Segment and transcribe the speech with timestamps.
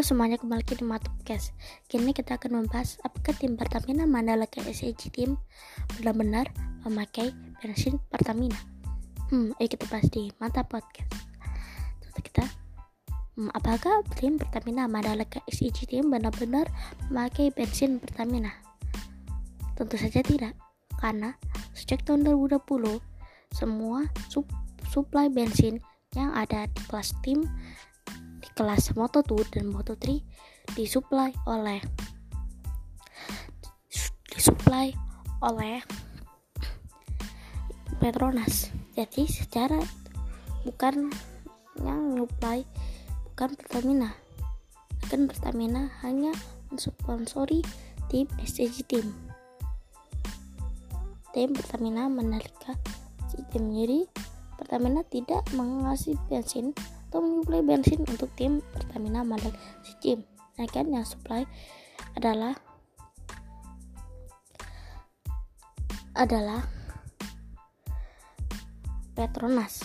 [0.00, 1.52] Halo semuanya kembali lagi di Matupcast
[1.84, 5.36] Kini kita akan membahas apakah tim Pertamina Mandalika SEG Team
[6.00, 6.48] benar-benar
[6.88, 8.56] memakai bensin Pertamina?
[9.28, 11.04] Hmm, ayo kita bahas di Mantap Podcast.
[12.00, 12.48] Tentu kita
[13.36, 16.64] hmm, Apakah tim Pertamina Mandalika SEG Team benar-benar
[17.12, 18.56] memakai bensin Pertamina?
[19.76, 20.56] Tentu saja tidak
[20.96, 21.36] Karena
[21.76, 22.56] sejak tahun 2020
[23.52, 24.48] Semua sup
[24.88, 25.76] suplai bensin
[26.16, 27.44] yang ada di kelas tim
[28.60, 30.20] kelas Moto2 dan Moto3
[30.76, 31.80] disuplai oleh
[34.28, 34.92] disuplai
[35.40, 35.80] oleh
[37.96, 38.68] Petronas.
[38.92, 39.80] Jadi secara
[40.68, 41.08] bukan
[41.80, 42.68] yang nyuplai
[43.32, 44.12] bukan Pertamina.
[45.08, 46.36] Kan Pertamina hanya
[46.68, 47.64] mensponsori
[48.12, 49.08] tim SCG Team.
[51.32, 52.76] Tim Pertamina menarikkan
[53.32, 54.04] sistem jadi
[54.60, 56.76] Pertamina tidak mengasih bensin
[57.10, 59.50] atau menyuplai bensin untuk tim Pertamina Mandal
[59.82, 60.22] Sistem.
[60.54, 61.42] Nah kan yang supply
[62.14, 62.54] adalah
[66.14, 66.70] adalah
[69.18, 69.82] Petronas.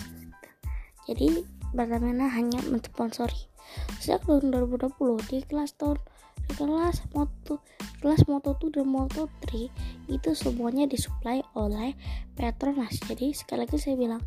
[1.10, 1.42] Jadi
[1.74, 3.50] Pertamina hanya mensponsori
[3.98, 5.98] sejak tahun 2020 di kelas tahun
[6.46, 7.58] di kelas moto
[7.98, 11.98] kelas moto 2 dan moto 3 itu semuanya disuplai oleh
[12.38, 14.22] Petronas jadi sekali lagi saya bilang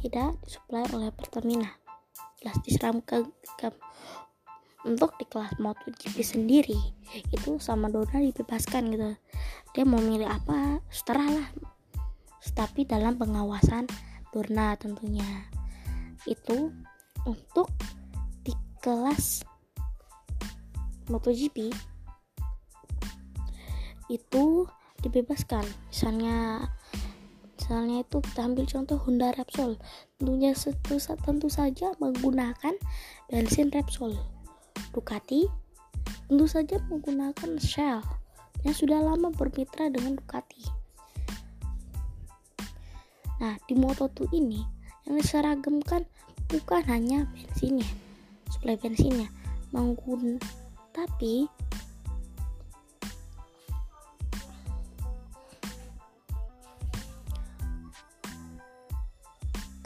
[0.00, 1.87] tidak disuplai oleh Pertamina
[2.38, 3.22] kelas diseram ke,
[4.86, 6.78] untuk di kelas MotoGP sendiri.
[7.34, 9.10] Itu sama Dona dibebaskan gitu.
[9.74, 11.48] Dia mau milih apa setelah lah.
[12.54, 13.86] Tapi dalam pengawasan
[14.30, 15.26] Dorna tentunya.
[16.24, 16.70] Itu
[17.26, 17.68] untuk
[18.46, 19.42] di kelas
[21.10, 21.72] MotoGP
[24.08, 24.44] itu
[25.04, 25.64] dibebaskan.
[25.92, 26.64] Misalnya
[27.68, 29.76] misalnya itu kita ambil contoh Honda Repsol.
[30.16, 32.72] Tentunya tentu, tentu saja menggunakan
[33.28, 34.16] bensin Repsol.
[34.96, 35.44] Ducati
[36.32, 38.00] tentu saja menggunakan Shell
[38.64, 40.64] yang sudah lama bermitra dengan Ducati.
[43.44, 44.64] Nah di Moto2 ini
[45.04, 46.08] yang diseragamkan
[46.48, 47.84] bukan hanya bensinnya
[48.48, 49.28] suplai bensinnya
[49.76, 50.40] menggun
[50.96, 51.44] tapi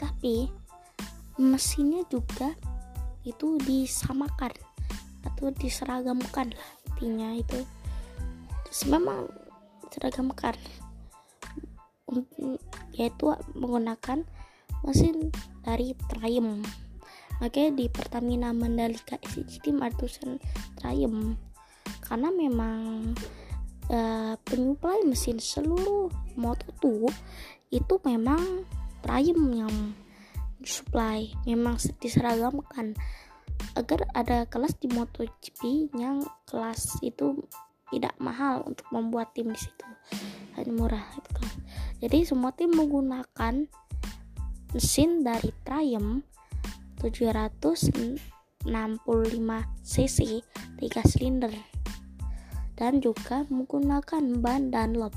[0.03, 0.51] tapi
[1.39, 2.51] mesinnya juga
[3.23, 4.51] itu disamakan
[5.23, 7.63] atau diseragamkan lah intinya itu.
[8.67, 9.31] Terus memang
[9.95, 10.59] seragamkan
[12.93, 14.27] yaitu menggunakan
[14.83, 15.31] mesin
[15.63, 16.67] dari Triumph.
[17.39, 20.43] Makanya di Pertamina Mandalika SCG Team tulisan
[20.79, 21.39] Triumph.
[22.03, 23.15] Karena memang
[23.89, 27.09] uh, penyuplai mesin seluruh Moto2
[27.73, 28.67] itu memang
[29.03, 29.75] Triumph yang
[30.63, 32.95] supply memang diseragamkan
[33.75, 37.43] agar ada kelas di MotoGP yang kelas itu
[37.93, 39.85] tidak mahal untuk membuat tim di situ.
[40.57, 41.51] Hanya murah itu kan.
[42.01, 43.69] Jadi semua tim menggunakan
[44.73, 46.25] mesin dari Triumph
[47.05, 48.17] 765
[49.85, 50.19] cc
[50.81, 51.53] 3 silinder.
[52.73, 55.13] Dan juga menggunakan ban Dunlop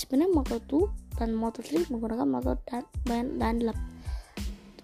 [0.00, 0.72] sebenarnya Moto2
[1.20, 3.76] dan Moto3 menggunakan motor dan ban Dunlop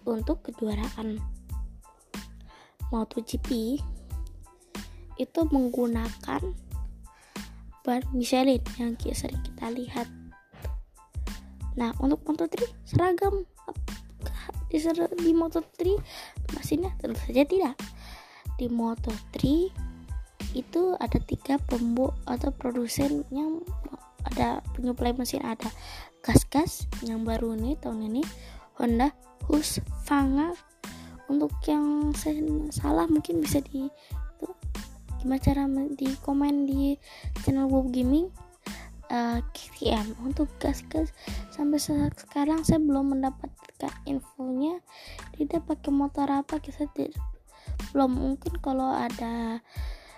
[0.04, 1.16] untuk kejuaraan
[2.92, 3.80] MotoGP
[5.16, 6.42] itu menggunakan
[7.80, 10.06] ban Michelin yang sering kita lihat.
[11.80, 13.48] Nah, untuk Moto3 seragam
[14.69, 14.78] di,
[15.25, 15.80] di Moto3
[16.52, 17.75] mesinnya tentu saja tidak.
[18.60, 19.34] Di Moto3
[20.56, 23.60] itu ada tiga pembu atau produsen yang
[24.26, 25.69] ada penyuplai mesin ada
[26.26, 28.22] gas-gas yang baru ini tahun ini
[28.82, 29.14] Honda
[29.47, 30.59] Husqvarna.
[31.31, 32.42] Untuk yang saya
[32.75, 34.47] salah mungkin bisa di itu,
[35.22, 36.98] gimana cara di komen di
[37.42, 38.31] channel Bob Gaming
[39.10, 41.10] uh, eh, KTM untuk gas-gas
[41.50, 44.82] sampai sekarang saya belum mendapatkan infonya.
[45.34, 46.87] Tidak pakai motor apa kita
[47.90, 48.11] belum.
[48.19, 49.62] Mungkin kalau ada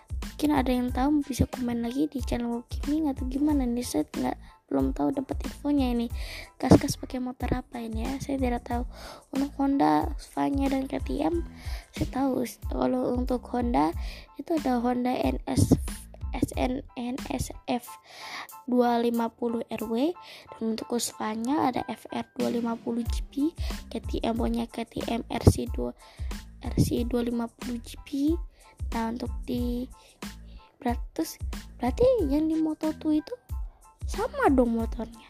[0.08, 4.04] mungkin ada yang tahu bisa komen lagi di channel Bob Gaming atau gimana nih saya
[4.12, 6.06] nggak belum tahu dapat infonya ini.
[6.60, 8.12] Kas-kas pakai motor apa ini ya?
[8.20, 8.84] Saya tidak tahu.
[9.32, 11.44] Untuk Honda Svanya dan KTM
[11.96, 12.44] saya tahu.
[12.68, 13.96] Kalau untuk Honda
[14.36, 15.74] itu ada Honda NS
[16.32, 17.84] SNNSF
[18.68, 19.94] 250 RW
[20.52, 23.34] dan untuk Husqvarna ada FR 250 GP
[23.88, 28.36] KTM punya KTM RC 2 RC 250 GP
[28.92, 29.88] nah untuk di
[30.80, 31.40] berarti
[31.80, 33.34] berarti yang di Moto2 itu
[34.08, 35.28] sama dong motornya.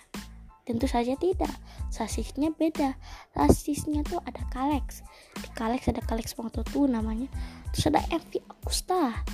[0.63, 1.51] Tentu saja tidak.
[1.91, 2.95] Sasisnya beda.
[3.35, 5.03] Sasisnya tuh ada kalex.
[5.35, 7.27] Di kalex ada kalex tuh namanya.
[7.75, 9.27] Terus ada MV Agusta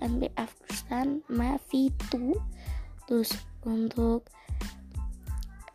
[0.00, 2.32] MV Agusta namanya V2
[3.04, 3.36] terus
[3.68, 4.24] untuk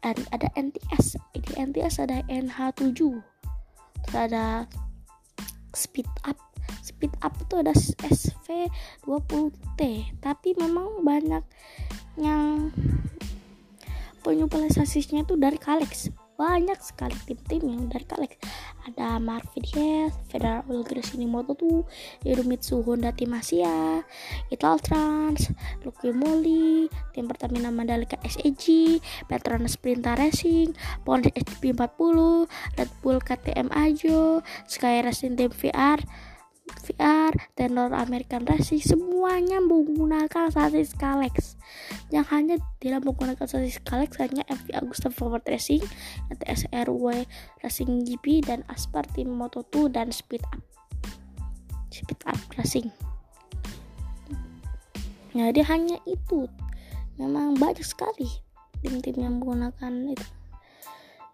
[0.06, 3.21] ada NTS di NTS ada NH7
[4.06, 4.67] terus ada
[5.73, 6.38] speed up.
[6.85, 9.81] Speed up itu ada SV20T
[10.21, 11.44] tapi memang banyak
[12.17, 12.71] yang
[14.25, 16.10] penyuplalisasinya itu dari Kalex.
[16.36, 18.36] Banyak sekali tim-tim yang dari Kalex.
[18.89, 21.88] Ada Marvidies, Federal Oil Gresini Moto2,
[22.27, 24.04] Irumitsu Honda Team Asia,
[24.51, 25.54] Italtrans,
[25.86, 29.00] Lucky Moly, tim Pertamina Mandalika SEG,
[29.31, 30.75] Petronas Sprinter Racing,
[31.07, 31.95] Pontiac SP40,
[32.75, 36.04] Red Bull KTM Ajo, Sky Racing Team VR,
[36.85, 41.57] VR, tenor American Racing semuanya menggunakan sasis Kalex.
[42.13, 45.81] Yang hanya tidak menggunakan sasis Kalex hanya MV Agusta Forward Racing,
[46.29, 47.25] ATS RW
[47.65, 50.61] Racing GP dan Aspar Team Moto2 dan Speed Up.
[51.89, 52.93] Speed Up Racing.
[55.35, 56.47] Jadi hanya itu.
[57.19, 58.27] Memang banyak sekali
[58.79, 60.27] tim-tim yang menggunakan itu.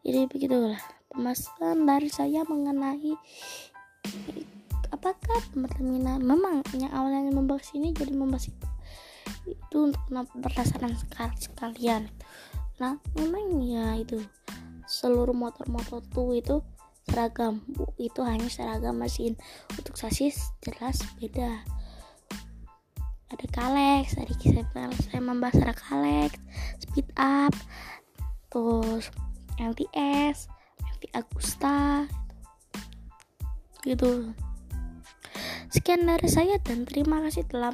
[0.01, 0.81] Jadi begitulah
[1.13, 3.13] pemasaran dari saya mengenai
[4.89, 8.67] apakah Pertamina memang yang awalnya membahas ini jadi membahas itu
[9.45, 10.01] itu untuk
[10.41, 10.97] berdasarkan
[11.37, 12.09] sekalian?
[12.81, 14.25] Nah memang ya itu.
[14.89, 16.59] Seluruh motor-motor tuh itu
[17.07, 17.61] seragam.
[18.01, 19.37] Itu hanya seragam mesin.
[19.77, 21.63] Untuk sasis jelas beda.
[23.31, 26.35] Ada Kalex tadi saya, saya membahas ada Kalex
[26.83, 27.55] speed up
[28.51, 29.07] terus
[29.55, 30.51] LTS
[30.83, 32.03] MV Agusta
[33.87, 34.35] gitu
[35.71, 37.71] Sekian dari saya dan terima kasih telah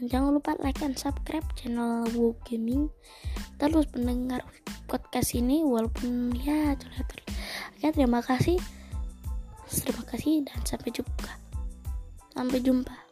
[0.00, 2.88] dan jangan lupa like dan subscribe channel Wu Gaming.
[3.60, 4.40] Terus mendengar
[4.88, 7.12] podcast ini walaupun ya curhat
[7.76, 8.56] Oke, terima kasih.
[9.68, 11.32] Terima kasih dan sampai jumpa.
[12.32, 13.09] Sampai jumpa.